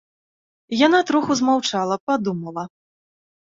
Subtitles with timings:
[0.87, 2.63] Яна троху змаўчала, падумала.